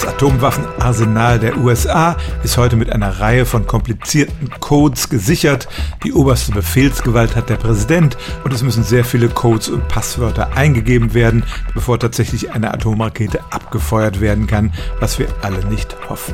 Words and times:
Das 0.00 0.14
Atomwaffenarsenal 0.14 1.38
der 1.38 1.58
USA 1.58 2.16
ist 2.42 2.56
heute 2.56 2.76
mit 2.76 2.90
einer 2.90 3.20
Reihe 3.20 3.44
von 3.44 3.66
komplizierten 3.66 4.48
Codes 4.58 5.10
gesichert. 5.10 5.68
Die 6.04 6.14
oberste 6.14 6.52
Befehlsgewalt 6.52 7.36
hat 7.36 7.50
der 7.50 7.56
Präsident 7.56 8.16
und 8.42 8.50
es 8.54 8.62
müssen 8.62 8.82
sehr 8.82 9.04
viele 9.04 9.28
Codes 9.28 9.68
und 9.68 9.88
Passwörter 9.88 10.56
eingegeben 10.56 11.12
werden, 11.12 11.44
bevor 11.74 11.98
tatsächlich 11.98 12.52
eine 12.52 12.72
Atomrakete 12.72 13.40
abgefeuert 13.50 14.22
werden 14.22 14.46
kann, 14.46 14.72
was 15.00 15.18
wir 15.18 15.28
alle 15.42 15.62
nicht 15.66 15.94
hoffen. 16.08 16.32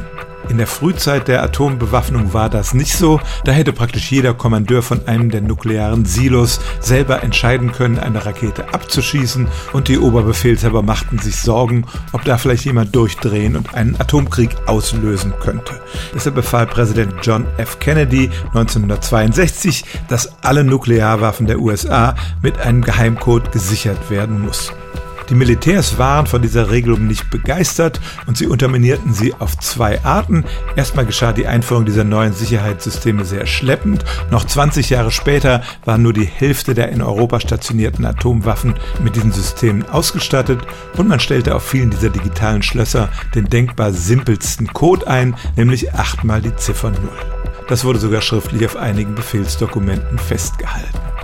In 0.48 0.58
der 0.58 0.66
Frühzeit 0.66 1.28
der 1.28 1.42
Atombewaffnung 1.42 2.32
war 2.32 2.48
das 2.48 2.72
nicht 2.72 2.96
so. 2.96 3.20
Da 3.44 3.52
hätte 3.52 3.72
praktisch 3.72 4.12
jeder 4.12 4.32
Kommandeur 4.32 4.82
von 4.82 5.06
einem 5.08 5.30
der 5.30 5.40
nuklearen 5.40 6.04
Silos 6.04 6.60
selber 6.80 7.22
entscheiden 7.22 7.72
können, 7.72 7.98
eine 7.98 8.24
Rakete 8.24 8.72
abzuschießen 8.72 9.48
und 9.72 9.88
die 9.88 9.98
Oberbefehlshaber 9.98 10.82
machten 10.82 11.18
sich 11.18 11.36
Sorgen, 11.36 11.84
ob 12.12 12.24
da 12.24 12.38
vielleicht 12.38 12.64
jemand 12.64 12.94
durchdrehen 12.94 13.56
und 13.56 13.74
einen 13.74 14.00
Atomkrieg 14.00 14.50
auslösen 14.66 15.34
könnte. 15.40 15.80
Deshalb 16.14 16.36
befahl 16.36 16.66
Präsident 16.66 17.14
John 17.22 17.46
F. 17.56 17.78
Kennedy 17.80 18.30
1962, 18.54 19.84
dass 20.08 20.42
alle 20.42 20.64
Nuklearwaffen 20.64 21.46
der 21.46 21.58
USA 21.58 22.14
mit 22.42 22.58
einem 22.60 22.82
Geheimcode 22.82 23.50
gesichert 23.50 24.10
werden 24.10 24.40
mussten. 24.42 24.85
Die 25.28 25.34
Militärs 25.34 25.98
waren 25.98 26.26
von 26.26 26.40
dieser 26.40 26.70
Regelung 26.70 27.06
nicht 27.06 27.30
begeistert 27.30 28.00
und 28.26 28.36
sie 28.36 28.46
unterminierten 28.46 29.12
sie 29.12 29.34
auf 29.34 29.58
zwei 29.58 30.04
Arten. 30.04 30.44
Erstmal 30.76 31.04
geschah 31.04 31.32
die 31.32 31.46
Einführung 31.46 31.84
dieser 31.84 32.04
neuen 32.04 32.32
Sicherheitssysteme 32.32 33.24
sehr 33.24 33.46
schleppend. 33.46 34.04
Noch 34.30 34.44
20 34.44 34.90
Jahre 34.90 35.10
später 35.10 35.62
war 35.84 35.98
nur 35.98 36.12
die 36.12 36.24
Hälfte 36.24 36.74
der 36.74 36.90
in 36.90 37.02
Europa 37.02 37.40
stationierten 37.40 38.04
Atomwaffen 38.04 38.74
mit 39.02 39.16
diesen 39.16 39.32
Systemen 39.32 39.88
ausgestattet 39.88 40.60
und 40.96 41.08
man 41.08 41.20
stellte 41.20 41.54
auf 41.54 41.66
vielen 41.66 41.90
dieser 41.90 42.10
digitalen 42.10 42.62
Schlösser 42.62 43.08
den 43.34 43.46
denkbar 43.46 43.92
simpelsten 43.92 44.72
Code 44.72 45.08
ein, 45.08 45.34
nämlich 45.56 45.94
achtmal 45.94 46.40
die 46.40 46.54
Ziffer 46.54 46.90
0. 46.90 47.00
Das 47.68 47.84
wurde 47.84 47.98
sogar 47.98 48.20
schriftlich 48.20 48.64
auf 48.64 48.76
einigen 48.76 49.16
Befehlsdokumenten 49.16 50.18
festgehalten. 50.18 51.15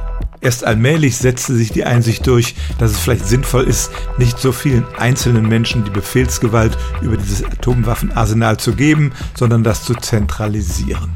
Erst 0.42 0.64
allmählich 0.64 1.18
setzte 1.18 1.54
sich 1.54 1.70
die 1.70 1.84
Einsicht 1.84 2.26
durch, 2.26 2.56
dass 2.78 2.90
es 2.90 2.98
vielleicht 2.98 3.26
sinnvoll 3.26 3.62
ist, 3.64 3.92
nicht 4.18 4.40
so 4.40 4.50
vielen 4.50 4.84
einzelnen 4.98 5.48
Menschen 5.48 5.84
die 5.84 5.90
Befehlsgewalt 5.90 6.76
über 7.00 7.16
dieses 7.16 7.44
Atomwaffenarsenal 7.44 8.56
zu 8.56 8.74
geben, 8.74 9.12
sondern 9.34 9.62
das 9.62 9.84
zu 9.84 9.94
zentralisieren. 9.94 11.12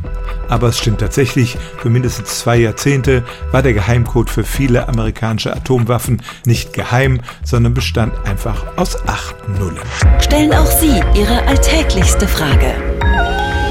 Aber 0.49 0.69
es 0.69 0.79
stimmt 0.79 1.01
tatsächlich, 1.01 1.59
für 1.79 1.91
mindestens 1.91 2.39
zwei 2.39 2.57
Jahrzehnte 2.57 3.25
war 3.51 3.63
der 3.63 3.73
Geheimcode 3.73 4.31
für 4.31 4.45
viele 4.45 4.89
amerikanische 4.89 5.53
Atomwaffen 5.53 6.23
nicht 6.45 6.73
geheim, 6.73 7.21
sondern 7.43 7.75
bestand 7.75 8.15
einfach 8.25 8.77
aus 8.77 8.97
acht 9.09 9.35
Nullen. 9.59 9.81
Stellen 10.21 10.53
auch 10.53 10.71
Sie 10.71 11.03
Ihre 11.19 11.43
alltäglichste 11.47 12.29
Frage 12.29 12.73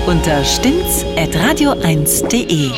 unter 0.06 0.44
stimmtz.radio1.de. 0.44 2.72